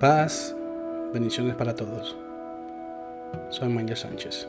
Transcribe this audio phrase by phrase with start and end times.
[0.00, 0.54] Paz,
[1.12, 2.16] bendiciones para todos.
[3.50, 4.48] Soy Manuel Sánchez.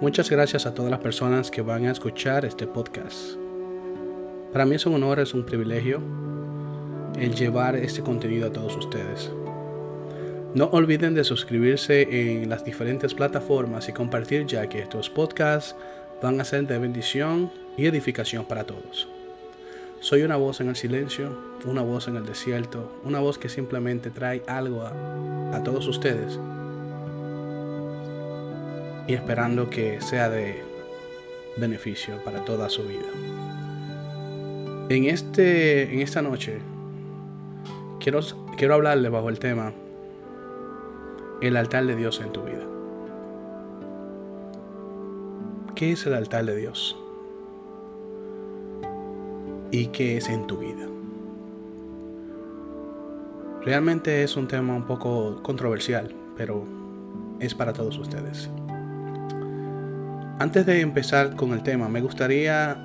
[0.00, 3.36] Muchas gracias a todas las personas que van a escuchar este podcast.
[4.50, 6.00] Para mí es un honor, es un privilegio
[7.18, 9.30] el llevar este contenido a todos ustedes.
[10.54, 15.76] No olviden de suscribirse en las diferentes plataformas y compartir ya que estos podcasts
[16.22, 19.06] van a ser de bendición y edificación para todos.
[20.00, 24.10] Soy una voz en el silencio, una voz en el desierto, una voz que simplemente
[24.10, 26.38] trae algo a, todos ustedes
[29.08, 30.62] y esperando que sea de
[31.56, 33.08] beneficio para toda su vida.
[34.88, 36.58] En, este, en esta noche
[37.98, 38.20] quiero,
[38.56, 39.72] quiero hablarle bajo el tema
[41.40, 42.64] el altar de Dios en tu vida.
[45.74, 46.97] ¿Qué es el altar de Dios?
[49.70, 50.86] Y qué es en tu vida.
[53.64, 56.64] Realmente es un tema un poco controversial, pero
[57.40, 58.48] es para todos ustedes.
[60.38, 62.76] Antes de empezar con el tema, me gustaría,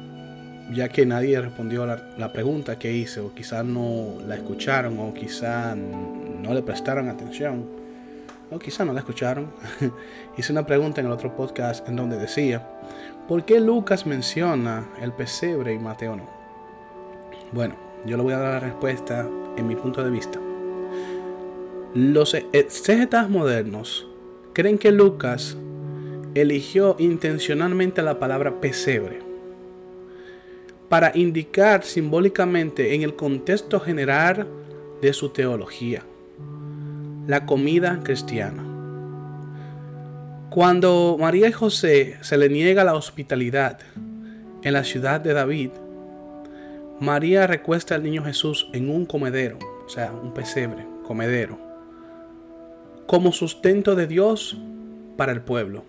[0.74, 5.14] ya que nadie respondió la, la pregunta que hice, o quizás no la escucharon, o
[5.14, 7.66] quizás no le prestaron atención,
[8.52, 9.54] o quizás no la escucharon,
[10.38, 12.68] hice una pregunta en el otro podcast en donde decía,
[13.28, 16.43] ¿por qué Lucas menciona el pesebre y Mateo no?
[17.54, 20.40] Bueno, yo le voy a dar la respuesta en mi punto de vista.
[21.94, 24.08] Los exégetas modernos
[24.54, 25.56] creen que Lucas
[26.34, 29.20] eligió intencionalmente la palabra pesebre
[30.90, 34.48] para indicar simbólicamente en el contexto general
[35.02, 36.04] de su teología
[37.28, 38.64] la comida cristiana.
[40.50, 43.80] Cuando María y José se le niega la hospitalidad
[44.62, 45.72] en la ciudad de David,
[47.04, 51.60] María recuesta al niño Jesús en un comedero, o sea, un pesebre, comedero,
[53.08, 54.58] como sustento de Dios
[55.18, 55.84] para el pueblo.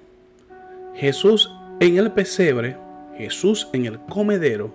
[0.96, 2.76] Jesús en el pesebre,
[3.16, 4.74] Jesús en el comedero,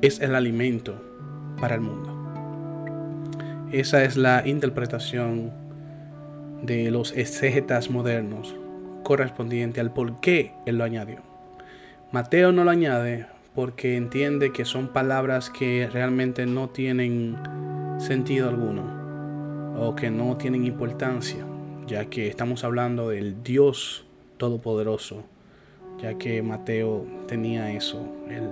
[0.00, 0.94] es el alimento
[1.60, 3.68] para el mundo.
[3.70, 5.52] Esa es la interpretación
[6.62, 8.56] de los exégetas modernos
[9.02, 11.18] correspondiente al por qué él lo añadió.
[12.12, 17.36] Mateo no lo añade porque entiende que son palabras que realmente no tienen
[17.98, 18.82] sentido alguno
[19.78, 21.44] o que no tienen importancia,
[21.86, 24.06] ya que estamos hablando del Dios
[24.36, 25.22] Todopoderoso,
[26.02, 28.50] ya que Mateo tenía eso, él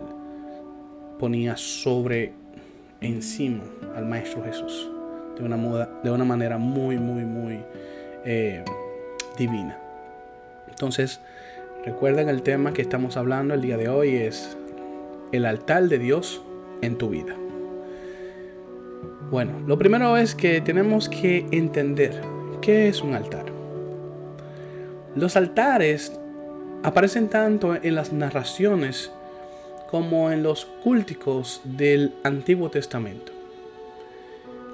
[1.18, 2.32] ponía sobre
[3.00, 3.64] encima
[3.96, 4.88] al Maestro Jesús
[5.36, 7.60] de una, moda, de una manera muy, muy, muy
[8.24, 8.64] eh,
[9.36, 9.76] divina.
[10.68, 11.20] Entonces,
[11.84, 14.56] recuerden el tema que estamos hablando el día de hoy es
[15.32, 16.42] el altar de Dios
[16.82, 17.34] en tu vida?
[19.30, 22.20] Bueno, lo primero es que tenemos que entender
[22.60, 23.46] qué es un altar.
[25.16, 26.12] Los altares
[26.82, 29.10] aparecen tanto en las narraciones
[29.90, 33.32] como en los cúlticos del Antiguo Testamento.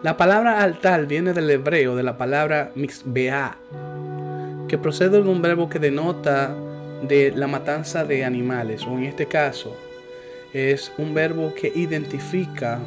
[0.02, 3.56] La palabra altar viene del hebreo de la palabra mixbea,
[4.68, 6.54] que procede de un verbo que denota
[7.02, 9.76] de la matanza de animales, o en este caso,
[10.52, 12.80] es un verbo que identifica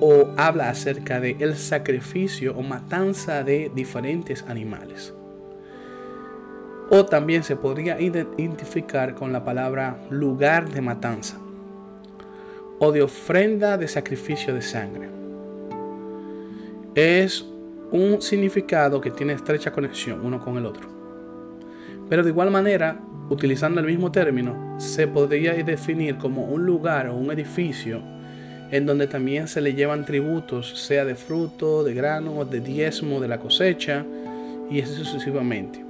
[0.00, 5.14] o habla acerca de el sacrificio o matanza de diferentes animales.
[6.90, 11.38] O también se podría identificar con la palabra lugar de matanza
[12.78, 15.08] o de ofrenda de sacrificio de sangre.
[16.94, 17.44] Es
[17.90, 20.88] un significado que tiene estrecha conexión uno con el otro.
[22.08, 23.00] Pero de igual manera,
[23.30, 28.00] utilizando el mismo término, se podría definir como un lugar o un edificio
[28.70, 33.28] en donde también se le llevan tributos, sea de fruto, de grano, de diezmo, de
[33.28, 34.04] la cosecha,
[34.70, 35.84] y así sucesivamente,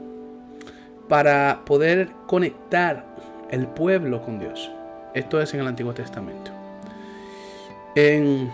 [1.09, 3.07] para poder conectar
[3.51, 4.71] el pueblo con Dios.
[5.15, 6.51] Esto es en el Antiguo Testamento.
[7.95, 8.51] En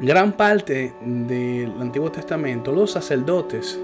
[0.00, 3.78] gran parte del Antiguo Testamento, los sacerdotes,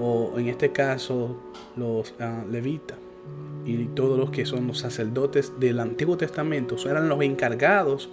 [0.00, 1.36] o en este caso
[1.76, 2.96] los ah, levitas,
[3.64, 8.10] y todos los que son los sacerdotes del Antiguo Testamento eran los encargados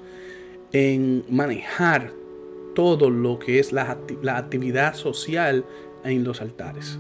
[0.72, 2.12] en manejar
[2.76, 3.98] todo lo que es la,
[4.28, 5.66] actividad social
[6.04, 7.00] en los altares.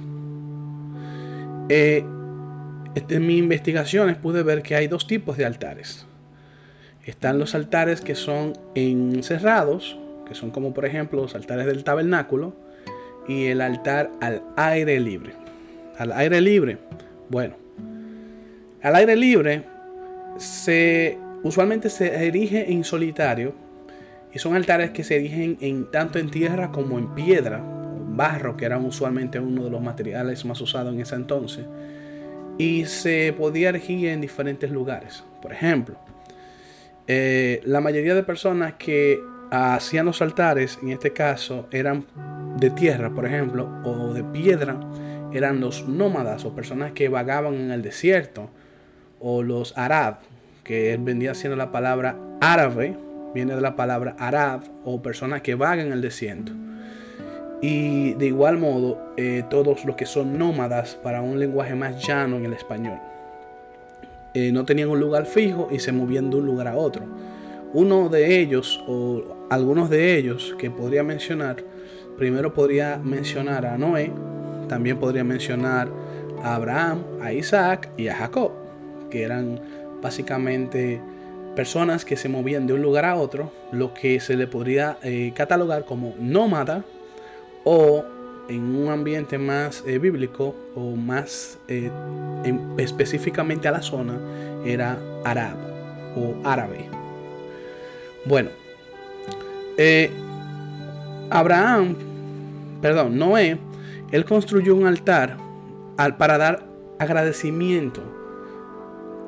[1.69, 2.03] Eh,
[2.95, 6.05] en mis investigaciones pude ver que hay dos tipos de altares.
[7.05, 9.97] Están los altares que son encerrados,
[10.27, 12.53] que son como por ejemplo los altares del tabernáculo,
[13.27, 15.33] y el altar al aire libre.
[15.97, 16.77] Al aire libre,
[17.29, 17.55] bueno,
[18.81, 19.63] al aire libre
[20.37, 23.53] se usualmente se erige en solitario
[24.33, 28.65] Y son altares que se erigen en, tanto en tierra como en piedra, barro, que
[28.65, 31.65] era usualmente uno de los materiales más usados en ese entonces.
[32.59, 35.23] Y se podía erigir en diferentes lugares.
[35.41, 35.95] Por ejemplo,
[37.07, 42.05] eh, la mayoría de personas que hacían los altares, en este caso, eran
[42.59, 44.79] de tierra, por ejemplo, o de piedra,
[45.33, 48.51] eran los nómadas o personas que vagaban en el desierto,
[49.19, 50.19] o los arab,
[50.63, 52.95] que vendía siendo la palabra árabe,
[53.33, 56.51] viene de la palabra arab, o personas que vagan en el desierto.
[57.61, 62.37] Y de igual modo, eh, todos los que son nómadas para un lenguaje más llano
[62.37, 62.99] en el español.
[64.33, 67.03] Eh, no tenían un lugar fijo y se movían de un lugar a otro.
[67.73, 71.57] Uno de ellos, o algunos de ellos que podría mencionar,
[72.17, 74.11] primero podría mencionar a Noé,
[74.67, 75.89] también podría mencionar
[76.43, 78.51] a Abraham, a Isaac y a Jacob,
[79.09, 79.59] que eran
[80.01, 81.01] básicamente
[81.55, 85.33] personas que se movían de un lugar a otro, lo que se le podría eh,
[85.35, 86.83] catalogar como nómada
[87.63, 88.05] o
[88.47, 91.91] en un ambiente más eh, bíblico o más eh,
[92.77, 94.17] específicamente a la zona
[94.65, 95.59] era árabe
[96.15, 96.85] o árabe.
[98.25, 98.49] Bueno,
[101.29, 101.95] Abraham,
[102.81, 103.57] perdón, Noé
[104.11, 105.37] él construyó un altar
[106.17, 106.63] para dar
[106.97, 108.18] agradecimiento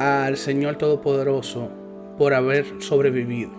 [0.01, 1.69] al Señor Todopoderoso
[2.17, 3.51] por haber sobrevivido.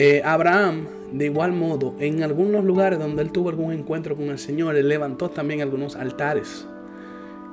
[0.00, 4.38] Eh, Abraham, de igual modo, en algunos lugares donde él tuvo algún encuentro con el
[4.38, 6.66] Señor, él levantó también algunos altares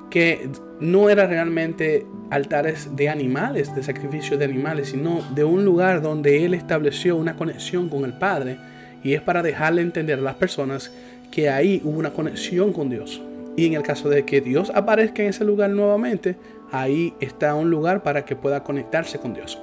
[0.10, 0.50] que
[0.80, 6.44] no eran realmente altares de animales, de sacrificio de animales, sino de un lugar donde
[6.45, 8.57] él estableció una conexión con el Padre
[9.04, 10.92] y es para dejarle entender a las personas
[11.30, 13.22] que ahí hubo una conexión con Dios.
[13.57, 16.36] Y en el caso de que Dios aparezca en ese lugar nuevamente,
[16.72, 19.60] ahí está un lugar para que pueda conectarse con Dios.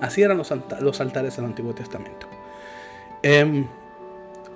[0.00, 2.26] Así eran los, altares del Antiguo Testamento.
[3.22, 3.66] Em,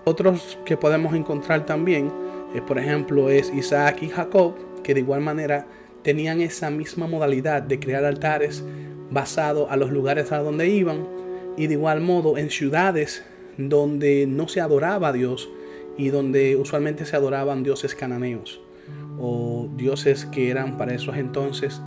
[0.04, 2.10] otros que podemos encontrar también,
[2.54, 5.66] eh, por ejemplo, es Isaac y Jacob, que de igual manera
[6.02, 8.64] tenían esa misma modalidad de crear altares
[9.10, 11.06] basados a los lugares a donde iban
[11.56, 13.24] y de igual modo en ciudades
[13.58, 15.50] donde no se adoraba a Dios,
[15.96, 18.60] y donde usualmente se adoraban dioses cananeos
[19.18, 21.80] o dioses que eran para esos entonces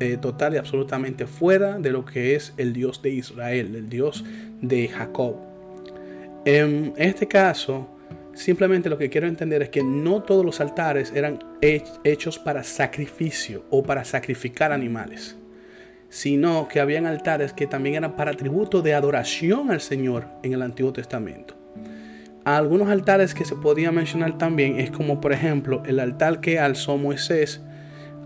[0.00, 4.24] eh, total y absolutamente fuera de lo que es el Dios de Israel, el Dios
[4.60, 5.36] de Jacob.
[6.44, 7.88] En este caso,
[8.34, 13.64] simplemente lo que quiero entender es que no todos los altares eran hechos para sacrificio
[13.70, 15.36] o para sacrificar animales,
[16.08, 20.62] sino que habían altares que también eran para tributo de adoración al Señor en el
[20.62, 21.61] Antiguo Testamento
[22.44, 26.96] algunos altares que se podía mencionar también es como por ejemplo el altar que alzó
[26.96, 27.60] Moisés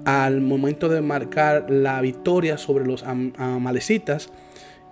[0.05, 4.31] al momento de marcar la victoria sobre los amalecitas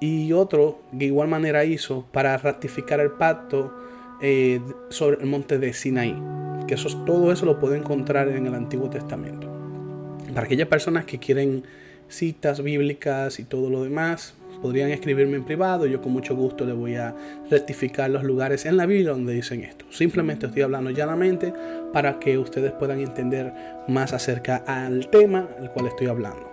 [0.01, 3.73] y otro de igual manera hizo para ratificar el pacto
[4.21, 4.61] eh,
[4.91, 6.21] sobre el monte de Sinaí.
[6.67, 9.49] Que eso, todo eso lo puede encontrar en el Antiguo Testamento.
[10.35, 11.65] Para aquellas personas que quieren
[12.09, 14.35] citas bíblicas y todo lo demás,
[14.65, 15.85] podrían escribirme en privado.
[15.85, 17.15] Yo con mucho gusto les voy a
[17.51, 19.85] rectificar los lugares en la Biblia donde dicen esto.
[19.91, 21.53] Simplemente estoy hablando llanamente
[21.93, 23.53] para que ustedes puedan entender
[23.89, 26.51] más acerca al tema al cual estoy hablando.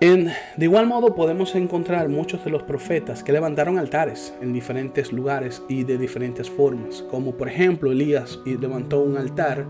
[0.00, 5.12] En, de igual modo podemos encontrar muchos de los profetas que levantaron altares en diferentes
[5.12, 9.66] lugares y de diferentes formas, como por ejemplo Elías levantó un altar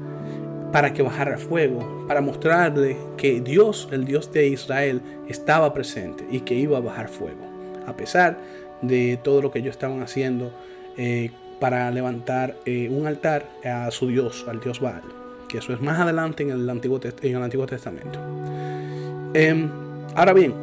[0.73, 6.41] para que bajara fuego, para mostrarle que Dios, el Dios de Israel, estaba presente y
[6.41, 7.45] que iba a bajar fuego,
[7.87, 8.39] a pesar
[8.83, 10.53] de todo lo que ellos estaban haciendo
[10.97, 15.03] eh, para levantar eh, un altar a su Dios, al Dios Baal,
[15.49, 18.19] que eso es más adelante en el Antiguo, Testamento.
[19.35, 19.69] Em,
[20.15, 20.55] ahora bien,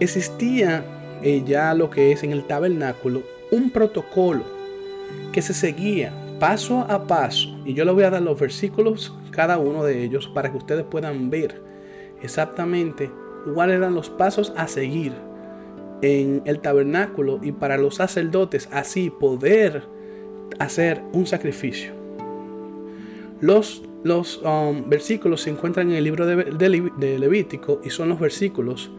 [0.00, 0.84] existía
[1.22, 4.44] eh, ya lo que es en el tabernáculo un protocolo
[5.32, 6.12] que se seguía
[6.44, 7.48] paso a paso.
[7.64, 10.84] Y yo le voy a dar los versículos, cada uno de ellos, para que ustedes
[10.84, 11.62] puedan ver
[12.20, 13.10] exactamente
[13.54, 15.14] cuáles eran los pasos a seguir
[16.02, 19.84] en el tabernáculo y para los sacerdotes así poder
[20.58, 21.94] hacer un sacrificio.
[23.40, 28.20] Los, los um, versículos se encuentran en el libro de, de Levítico y son los
[28.20, 28.90] versículos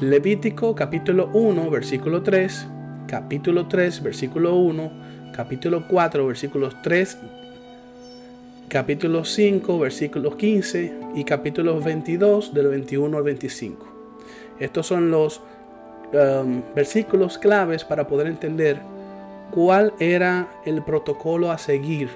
[0.00, 2.66] Levítico capítulo 1, versículo 3,
[3.08, 7.18] capítulo 3, versículo 1, capítulo 4, versículos 3,
[8.68, 13.86] capítulo 5, versículos 15 y capítulo 22 del 21 al 25.
[14.60, 15.40] Estos son los
[16.12, 18.80] um, versículos claves para poder entender
[19.50, 22.08] cuál era el protocolo a seguir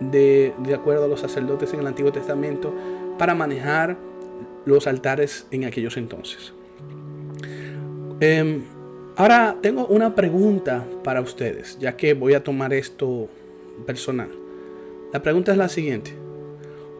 [0.00, 2.74] de, acuerdo a los sacerdotes en el Antiguo Testamento
[3.18, 3.96] para manejar
[4.64, 6.52] los altares en aquellos entonces.
[8.20, 8.64] Em,
[9.18, 13.30] Ahora tengo una pregunta para ustedes, ya que voy a tomar esto
[13.86, 14.28] personal.
[15.10, 16.12] La pregunta es la siguiente.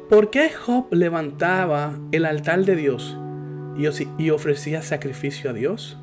[0.09, 3.19] ¿Por qué Job levantaba el altar de Dios
[3.77, 5.99] y ofrecía sacrificio a Dios?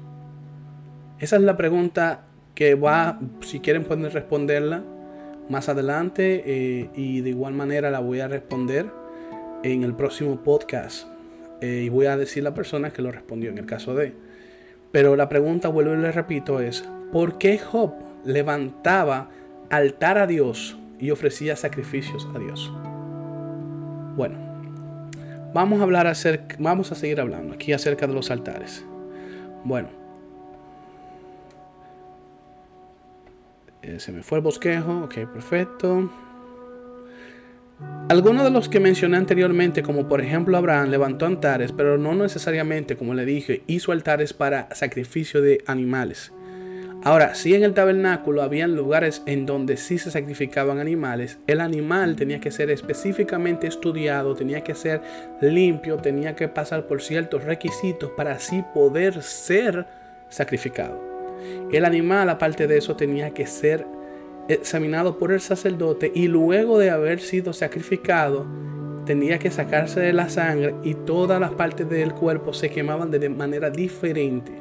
[1.18, 4.84] Esa es la pregunta que va, si quieren pueden responderla
[5.50, 8.86] más adelante eh, y de igual manera la voy a responder
[9.64, 11.08] en el próximo podcast
[11.62, 14.14] eh, y voy a decir la persona que lo respondió en el caso de.
[14.94, 19.28] Pero la pregunta, vuelvo y le repito, es ¿por qué Job levantaba
[19.72, 22.72] altar a Dios y ofrecía sacrificios a Dios?
[24.16, 24.38] Bueno,
[25.52, 28.86] vamos a hablar acerca, vamos a seguir hablando aquí acerca de los altares.
[29.64, 29.90] Bueno,
[33.82, 36.12] eh, se me fue el bosquejo, ok, perfecto.
[38.10, 42.98] Algunos de los que mencioné anteriormente, como por ejemplo Abraham, levantó altares, pero no necesariamente,
[42.98, 46.34] como le dije, hizo altares para sacrificio de animales.
[47.06, 52.16] Ahora, si en el tabernáculo habían lugares en donde sí se sacrificaban animales, el animal
[52.16, 55.02] tenía que ser específicamente estudiado, tenía que ser
[55.42, 59.86] limpio, tenía que pasar por ciertos requisitos para así poder ser
[60.30, 61.02] sacrificado.
[61.74, 63.86] El animal, aparte de eso, tenía que ser
[64.48, 68.46] examinado por el sacerdote y luego de haber sido sacrificado
[69.06, 73.30] tenía que sacarse de la sangre y todas las partes del cuerpo se quemaban de
[73.30, 74.52] manera diferente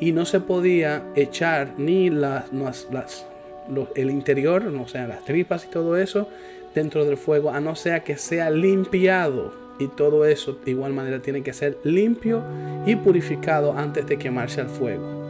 [0.00, 3.26] y no se podía echar ni las, las,
[3.94, 6.28] el interior, o sea, las tripas y todo eso
[6.74, 11.20] dentro del fuego, a no ser que sea limpiado y todo eso de igual manera
[11.20, 12.42] tiene que ser limpio
[12.86, 15.21] y purificado antes de quemarse al fuego.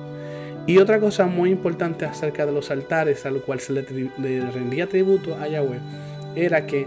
[0.66, 4.88] Y otra cosa muy importante acerca de los altares a lo cual se le, rendía
[4.88, 5.80] tributo a Yahweh
[6.36, 6.86] era que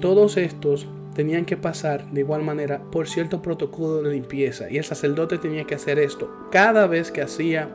[0.00, 4.84] todos estos tenían que pasar de igual manera por cierto protocolo de limpieza y el
[4.84, 7.68] sacerdote tenía que hacer esto cada vez que hacía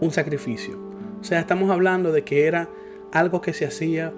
[0.00, 0.76] un sacrificio.
[1.20, 2.68] O sea, estamos hablando de que era
[3.12, 4.12] algo que se hacía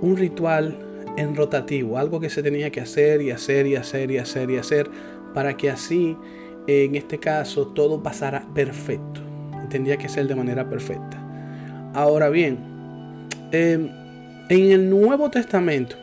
[0.00, 0.78] un ritual
[1.16, 4.56] en rotativo, algo que se tenía que hacer y hacer y hacer y hacer y
[4.56, 4.90] hacer
[5.34, 6.16] para que así
[6.68, 9.31] en este caso todo pasara perfecto
[9.72, 11.16] tendría que ser de manera perfecta.
[11.94, 12.58] Ahora bien,
[13.52, 13.88] em,
[14.50, 15.96] en el Nuevo Testamento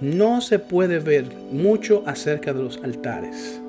[0.00, 3.60] no se puede ver mucho acerca de los altares.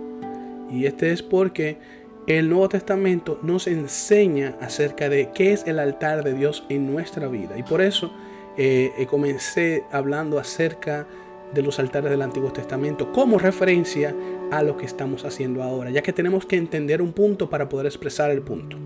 [0.71, 1.77] Y este es porque
[2.25, 7.27] el Nuevo Testamento nos enseña acerca de qué es el altar de Dios en nuestra
[7.27, 7.55] vida.
[7.55, 8.11] Y por eso
[8.57, 11.05] eh, eh, comencé hablando acerca
[11.53, 14.15] de los altares del Antiguo Testamento como referencia
[14.49, 17.85] a lo que estamos haciendo ahora, ya que tenemos que entender un punto para poder
[17.85, 18.77] expresar el punto.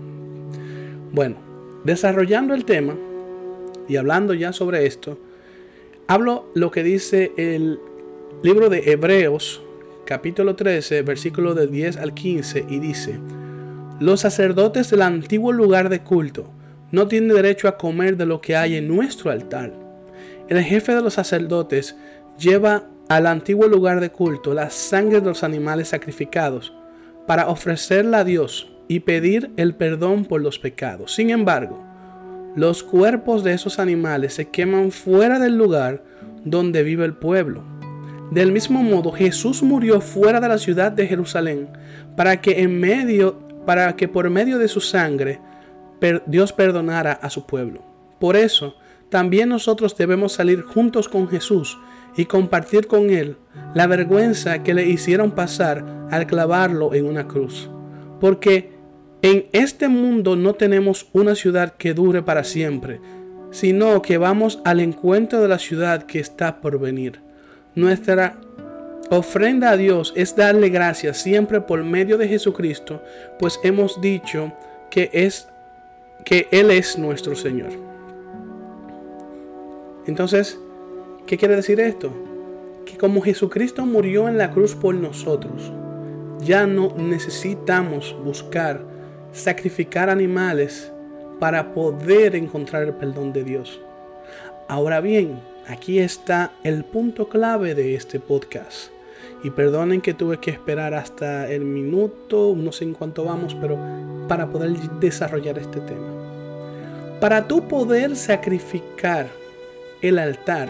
[1.10, 1.36] Bueno,
[1.84, 2.94] desarrollando el tema
[3.88, 5.18] y hablando ya sobre esto,
[6.06, 7.80] hablo lo que dice el
[8.42, 9.62] libro de Hebreos,
[10.04, 13.18] capítulo 13, versículo de 10 al 15, y dice,
[14.00, 16.50] los sacerdotes del antiguo lugar de culto
[16.92, 19.72] no tienen derecho a comer de lo que hay en nuestro altar.
[20.48, 21.96] El jefe de los sacerdotes
[22.38, 26.74] lleva al antiguo lugar de culto la sangre de los animales sacrificados
[27.26, 31.14] para ofrecerla a Dios y pedir el perdón por los pecados.
[31.14, 31.84] Sin embargo,
[32.56, 36.02] los cuerpos de esos animales se queman fuera del lugar
[36.44, 37.62] donde vive el pueblo.
[38.30, 41.68] Del mismo modo, Jesús murió fuera de la ciudad de Jerusalén
[42.16, 45.40] para que en medio para que por medio de su sangre
[46.26, 47.82] Dios perdonara a su pueblo.
[48.18, 48.76] Por eso,
[49.10, 51.78] también nosotros debemos salir juntos con Jesús
[52.16, 53.36] y compartir con él
[53.74, 57.70] la vergüenza que le hicieron pasar al clavarlo en una cruz.
[58.20, 58.77] Porque
[59.22, 63.00] en este mundo no tenemos una ciudad que dure para siempre,
[63.50, 67.20] sino que vamos al encuentro de la ciudad que está por venir.
[67.74, 68.38] Nuestra
[69.10, 73.02] ofrenda a Dios es darle gracias siempre por medio de Jesucristo,
[73.38, 74.52] pues hemos dicho
[74.90, 75.48] que es
[76.24, 77.70] que él es nuestro Señor.
[80.06, 80.58] Entonces,
[81.26, 82.12] ¿qué quiere decir esto?
[82.86, 85.72] Que como Jesucristo murió en la cruz por nosotros,
[86.40, 88.87] ya no necesitamos buscar
[89.38, 90.92] sacrificar animales
[91.40, 93.80] para poder encontrar el perdón de Dios.
[94.68, 98.90] Ahora bien, aquí está el punto clave de este podcast.
[99.42, 103.78] Y perdonen que tuve que esperar hasta el minuto, no sé en cuánto vamos, pero
[104.26, 106.08] para poder desarrollar este tema.
[107.20, 109.28] Para tú poder sacrificar
[110.02, 110.68] el altar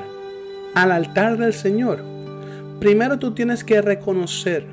[0.75, 2.03] al altar del Señor,
[2.79, 4.67] primero tú tienes que reconocer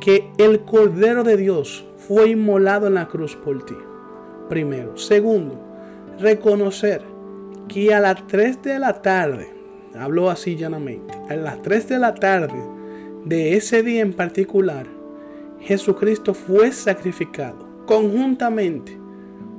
[0.00, 3.76] que el Cordero de Dios fue inmolado en la cruz por ti.
[4.48, 4.96] Primero.
[4.96, 5.58] Segundo,
[6.18, 7.02] reconocer
[7.68, 9.48] que a las 3 de la tarde,
[9.98, 12.62] habló así llanamente, a las 3 de la tarde
[13.24, 14.86] de ese día en particular,
[15.60, 18.98] Jesucristo fue sacrificado conjuntamente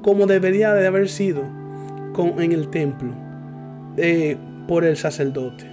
[0.04, 1.42] como debería de haber sido
[2.38, 3.12] en el templo
[3.98, 4.38] eh,
[4.68, 5.66] por el sacerdote.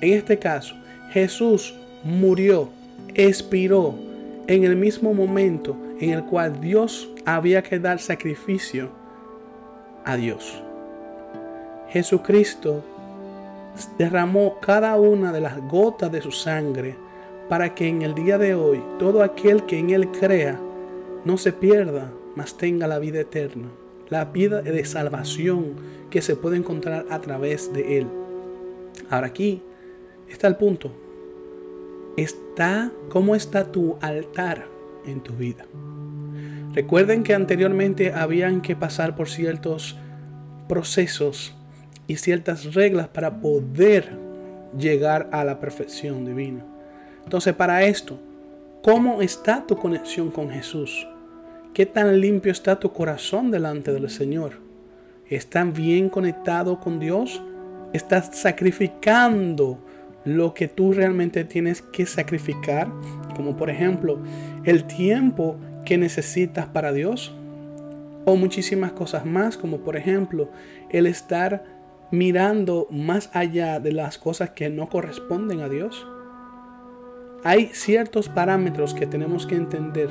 [0.00, 0.74] En este caso,
[1.10, 2.68] Jesús murió,
[3.14, 3.94] expiró
[4.46, 8.90] en el mismo momento en el cual Dios había que dar sacrificio
[10.04, 10.62] a Dios.
[11.90, 12.84] Jesucristo
[13.96, 16.96] derramó cada una de las gotas de su sangre
[17.48, 20.58] para que en el día de hoy todo aquel que en Él crea
[21.24, 23.68] no se pierda, mas tenga la vida eterna,
[24.08, 25.74] la vida de salvación
[26.10, 28.06] que se puede encontrar a través de Él.
[29.10, 29.62] Ahora aquí
[30.28, 30.90] está el punto.
[32.16, 34.66] Está, ¿cómo está tu altar
[35.06, 35.66] en tu vida?
[36.74, 39.96] Recuerden que anteriormente habían que pasar por ciertos
[40.68, 41.54] procesos
[42.06, 44.10] y ciertas reglas para poder
[44.76, 46.64] llegar a la perfección divina.
[47.24, 48.18] Entonces, para esto,
[48.82, 51.06] ¿cómo está tu conexión con Jesús?
[51.74, 54.52] ¿Qué tan limpio está tu corazón delante del Señor?
[55.28, 57.42] ¿Estás bien conectado con Dios?
[57.92, 59.78] ¿Estás sacrificando
[60.24, 62.88] lo que tú realmente tienes que sacrificar?
[63.36, 64.18] Como por ejemplo,
[64.64, 65.56] el tiempo
[65.88, 67.34] que necesitas para Dios.
[68.26, 70.50] O muchísimas cosas más, como por ejemplo,
[70.90, 71.64] el estar
[72.10, 76.06] mirando más allá de las cosas que no corresponden a Dios.
[77.42, 80.10] Hay ciertos parámetros que tenemos que entender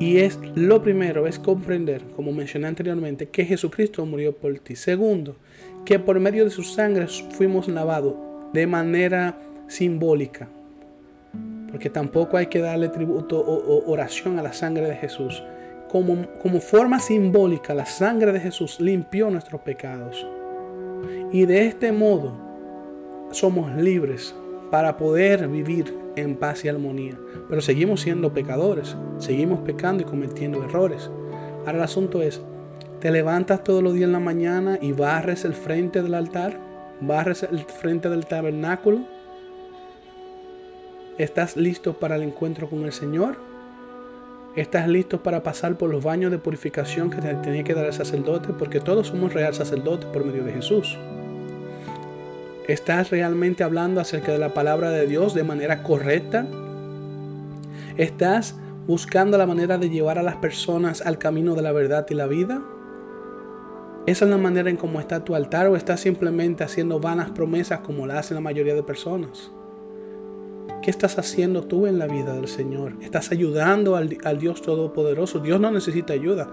[0.00, 4.74] y es lo primero es comprender, como mencioné anteriormente, que Jesucristo murió por ti.
[4.74, 5.36] Segundo,
[5.84, 8.16] que por medio de su sangre fuimos lavados
[8.52, 9.38] de manera
[9.68, 10.48] simbólica.
[11.74, 15.42] Porque tampoco hay que darle tributo o, oración a la sangre de Jesús.
[15.88, 20.24] Como, como forma simbólica, la sangre de Jesús limpió nuestros pecados.
[21.32, 22.32] Y de este modo
[23.32, 24.36] somos libres
[24.70, 27.18] para poder vivir en paz y armonía.
[27.48, 31.10] Pero seguimos siendo pecadores, seguimos pecando y cometiendo errores.
[31.66, 32.40] Ahora el asunto es,
[33.00, 36.56] ¿te levantas todos los días en la mañana y barres el frente del altar?
[37.00, 39.12] ¿Barres el frente del tabernáculo?
[41.16, 43.36] ¿Estás listo para el encuentro con el Señor?
[44.56, 47.92] ¿Estás listo para pasar por los baños de purificación que te tenía que dar el
[47.92, 48.48] sacerdote?
[48.52, 50.98] Porque todos somos real sacerdotes por medio de Jesús.
[52.66, 56.48] ¿Estás realmente hablando acerca de la palabra de Dios de manera correcta?
[57.96, 58.56] ¿Estás
[58.88, 62.26] buscando la manera de llevar a las personas al camino de la verdad y la
[62.26, 62.60] vida?
[64.06, 67.80] ¿Esa es la manera en cómo está tu altar o estás simplemente haciendo vanas promesas
[67.80, 69.52] como la hacen la mayoría de personas?
[70.84, 72.92] ¿Qué estás haciendo tú en la vida del Señor?
[73.00, 75.38] ¿Estás ayudando al, Dios Todopoderoso?
[75.38, 76.46] Dios no necesita ayuda,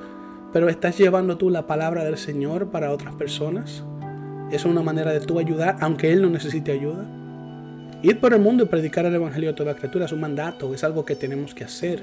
[0.54, 3.84] pero ¿estás llevando tú la palabra del Señor para otras personas?
[4.50, 7.06] es una manera de tú ayudar, aunque Él no necesite ayuda.
[8.04, 10.86] Ir por el mundo y predicar el Evangelio a toda criatura es un mandato, es
[10.86, 12.02] algo que tenemos que hacer.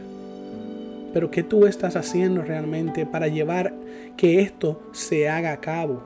[1.15, 3.73] Pero ¿qué tú estás haciendo realmente para llevar
[4.19, 6.03] que esto se haga a cabo?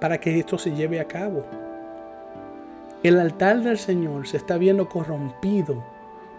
[0.00, 1.44] Para que esto se lleve a cabo.
[3.06, 5.84] El altar del Señor se está viendo corrompido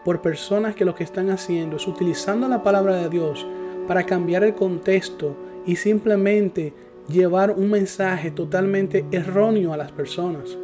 [0.04, 3.48] por personas que lo que están haciendo es utilizando la palabra de Dios
[3.88, 6.74] para cambiar el contexto y simplemente
[7.08, 10.58] llevar un mensaje totalmente erróneo a las personas.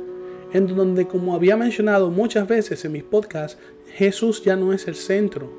[0.51, 3.57] En donde, como había mencionado muchas veces en mis podcasts,
[3.93, 5.49] Jesús ya no es el centro.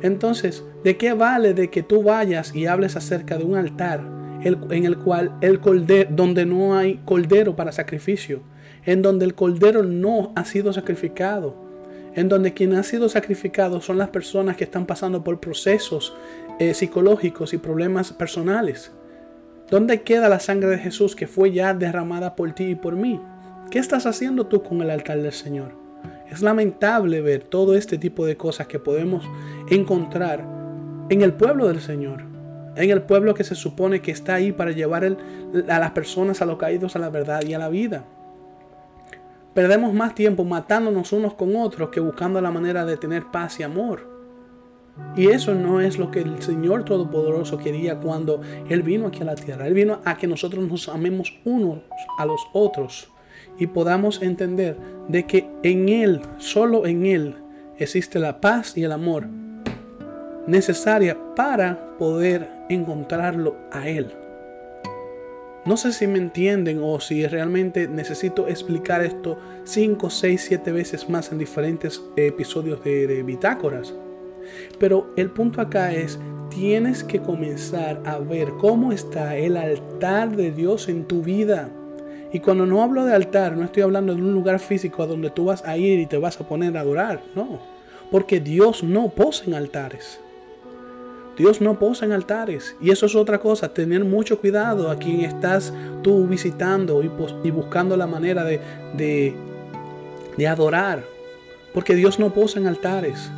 [0.00, 4.00] Entonces, ¿de qué vale de que tú vayas y hables acerca de un altar
[4.42, 8.40] en el cual el cordero, donde no hay cordero para sacrificio,
[8.84, 11.54] en donde el cordero no ha sido sacrificado,
[12.14, 16.14] en donde quien ha sido sacrificado son las personas que están pasando por procesos
[16.58, 18.92] eh, psicológicos y problemas personales?
[19.70, 23.20] ¿Dónde queda la sangre de Jesús que fue ya derramada por ti y por mí?
[23.70, 25.72] ¿Qué estás haciendo tú con el altar del Señor?
[26.28, 29.24] Es lamentable ver todo este tipo de cosas que podemos
[29.70, 30.44] encontrar
[31.08, 32.22] en el pueblo del Señor,
[32.76, 36.46] en el pueblo que se supone que está ahí para llevar a las personas a
[36.46, 38.04] los caídos a la verdad y a la vida.
[39.54, 43.64] Perdemos más tiempo matándonos unos con otros que buscando la manera de tener paz y
[43.64, 44.08] amor.
[45.16, 49.24] Y eso no es lo que el Señor Todopoderoso quería cuando Él vino aquí a
[49.24, 49.66] la tierra.
[49.66, 51.80] Él vino a que nosotros nos amemos unos
[52.18, 53.10] a los otros
[53.58, 54.76] y podamos entender
[55.08, 57.34] de que en Él, solo en Él,
[57.78, 59.26] existe la paz y el amor
[60.46, 64.19] necesaria para poder encontrarlo a Él.
[65.66, 71.10] No sé si me entienden o si realmente necesito explicar esto 5, 6, 7 veces
[71.10, 73.94] más en diferentes episodios de, de bitácoras.
[74.78, 76.18] Pero el punto acá es,
[76.48, 81.70] tienes que comenzar a ver cómo está el altar de Dios en tu vida.
[82.32, 85.30] Y cuando no hablo de altar, no estoy hablando de un lugar físico a donde
[85.30, 87.58] tú vas a ir y te vas a poner a adorar, no.
[88.10, 90.20] Porque Dios no posa en altares.
[91.36, 92.76] Dios no posa en altares.
[92.80, 97.96] Y eso es otra cosa, tener mucho cuidado a quien estás tú visitando y, buscando
[97.96, 98.60] la manera de,
[98.96, 99.34] de,
[100.36, 101.04] de adorar.
[101.72, 103.30] Porque Dios no posa en altares.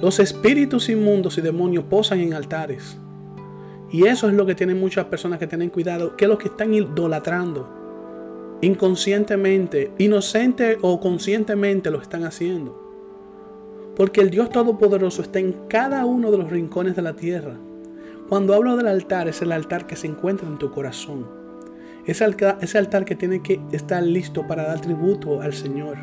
[0.00, 2.98] Los espíritus inmundos y demonios posan en altares.
[3.90, 6.48] Y eso es lo que tienen muchas personas que tienen cuidado, que es lo que
[6.48, 7.68] están idolatrando.
[8.60, 12.85] Inconscientemente, inocente o conscientemente lo están haciendo.
[13.96, 17.54] Porque el Dios Todopoderoso está en cada uno de los rincones de la tierra.
[18.28, 21.26] Cuando hablo del altar, es el altar que se encuentra en tu corazón.
[22.20, 25.96] Altar, ese altar que tiene que estar listo para dar tributo al Señor.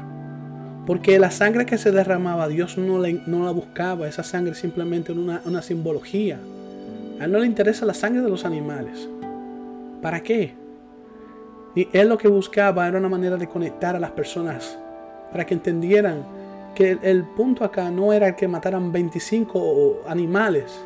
[0.87, 4.07] Porque la sangre que se derramaba, Dios no la, no la buscaba.
[4.07, 6.39] Esa sangre simplemente era una, una simbología.
[7.19, 9.07] A él no le interesa la sangre de los animales.
[10.01, 10.55] ¿Para qué?
[11.75, 14.77] Y él lo que buscaba era una manera de conectar a las personas
[15.31, 16.23] para que entendieran
[16.73, 20.83] que el, punto acá no era que mataran 25 animales.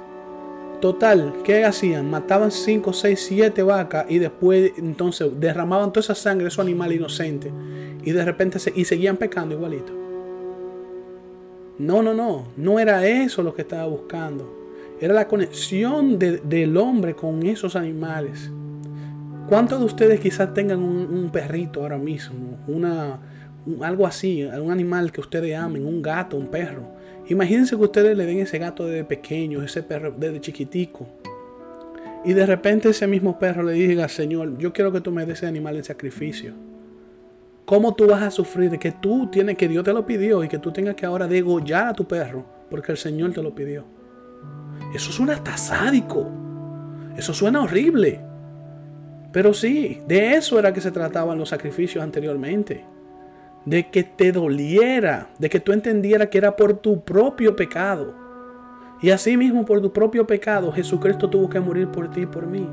[0.82, 2.10] Total, ¿qué hacían?
[2.10, 6.94] Mataban 5, 6, 7 vacas y después entonces derramaban toda esa sangre de su animal
[6.94, 7.52] inocente
[8.04, 9.94] y de repente se, y seguían pecando igualito.
[11.80, 14.56] No, no, no, no era eso lo que estaba buscando.
[15.00, 18.52] Era la conexión del hombre con esos animales.
[19.48, 22.58] ¿Cuántos de ustedes quizás tengan un perrito ahora mismo?
[22.68, 23.20] Una,
[23.82, 26.84] algo así, un animal que ustedes amen, un gato, un perro.
[27.30, 31.08] Imagínense que ustedes le den ese gato desde pequeño, ese perro desde chiquitico.
[32.24, 35.40] Y de repente ese mismo perro le diga, Señor, yo quiero que tú me des
[35.40, 36.54] ese animal en sacrificio.
[37.66, 40.48] ¿Cómo tú vas a sufrir de que tú tienes, que Dios te lo pidió y
[40.48, 43.84] que tú tengas que ahora degollar a tu perro porque el Señor te lo pidió?
[44.96, 46.32] Eso suena hasta sádico.
[47.18, 48.22] Eso suena horrible.
[49.34, 52.86] Pero sí, de eso era que se trataban los sacrificios anteriormente
[53.68, 58.14] de que te doliera, de que tú entendieras que era por tu propio pecado.
[59.02, 62.48] Y así mismo por tu propio pecado Jesucristo tuvo que morir por ti y por
[62.48, 62.66] mí.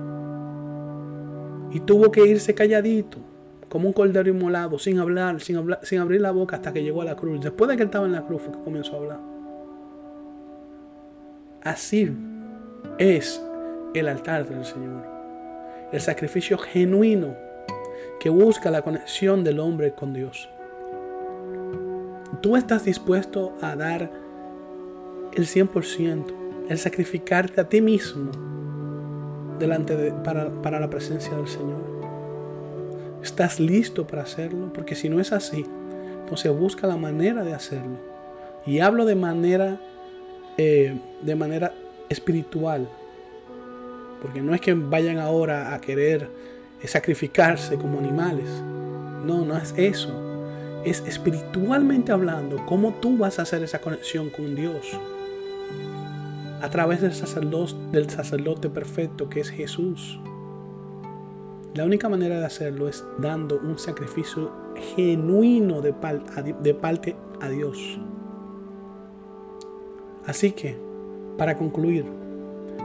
[1.72, 3.18] Y tuvo que irse calladito,
[3.68, 7.02] como un cordero inmolado, sin hablar, sin hablar, sin abrir la boca hasta que llegó
[7.02, 7.40] a la cruz.
[7.40, 9.20] Después de que él estaba en la cruz fue que comenzó a hablar.
[11.64, 12.16] Así
[12.98, 13.42] es
[13.94, 15.04] el altar del Señor.
[15.90, 17.34] El sacrificio genuino
[18.20, 20.48] que busca la conexión del hombre con Dios
[22.44, 24.10] tú estás dispuesto a dar
[25.32, 26.26] el 100%,
[26.68, 28.32] el sacrificarte a ti mismo
[29.58, 31.82] delante de, para, para la presencia del Señor.
[33.22, 34.70] ¿Estás listo para hacerlo?
[34.74, 35.64] Porque si no es así,
[36.20, 37.96] entonces busca la manera de hacerlo.
[38.66, 39.80] Y hablo de manera,
[40.58, 41.72] eh, de manera
[42.10, 42.86] espiritual.
[44.20, 46.28] Porque no es que vayan ahora a querer
[46.84, 48.50] sacrificarse como animales.
[49.24, 50.23] No, no es eso
[50.84, 54.98] es espiritualmente hablando cómo tú vas a hacer esa conexión con Dios
[56.60, 60.18] a través del sacerdote, del sacerdote perfecto que es Jesús.
[61.74, 64.52] La única manera de hacerlo es dando un sacrificio
[64.96, 65.94] genuino de,
[66.62, 67.98] de parte a Dios.
[70.24, 70.78] Así que,
[71.36, 72.06] para concluir,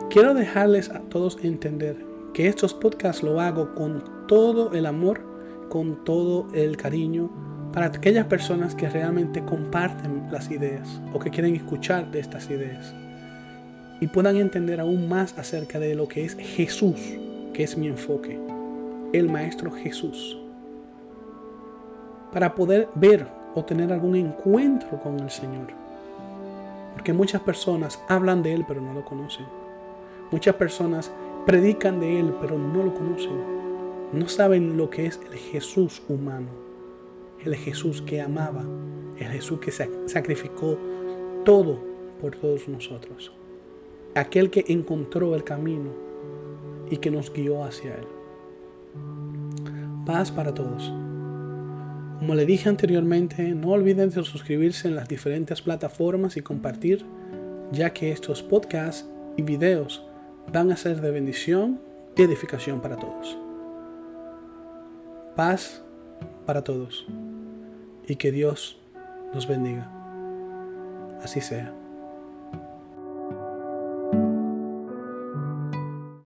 [0.09, 5.21] quiero dejarles a todos entender que estos podcasts lo hago con todo el amor,
[5.69, 7.29] con todo el cariño,
[7.73, 12.93] para aquellas personas que realmente comparten las ideas o que quieren escuchar de estas ideas
[13.99, 16.99] y puedan entender aún más acerca de lo que es Jesús,
[17.53, 18.39] que es mi enfoque,
[19.13, 20.37] el Maestro Jesús,
[22.33, 25.67] para poder ver o tener algún encuentro con el Señor.
[26.93, 29.45] Porque muchas personas hablan de Él pero no lo conocen.
[30.31, 31.11] Muchas personas
[31.45, 33.59] predican de Él pero no lo conocen.
[34.13, 36.68] No saben lo que es el Jesús humano
[37.45, 38.63] el Jesús que amaba,
[39.17, 40.77] el Jesús que sacrificó
[41.45, 41.79] todo
[42.21, 43.31] por todos nosotros,
[44.15, 45.91] aquel que encontró el camino
[46.89, 48.07] y que nos guió hacia él.
[50.05, 50.91] Paz para todos.
[52.19, 57.05] Como le dije anteriormente, no olviden de suscribirse en las diferentes plataformas y compartir,
[57.71, 60.03] ya que estos podcasts y videos
[60.51, 61.79] van a ser de bendición
[62.17, 63.37] y edificación para todos.
[65.35, 65.81] Paz
[66.45, 67.07] para todos
[68.09, 68.77] y que Dios
[69.33, 69.89] nos bendiga.
[71.23, 71.78] Así sea.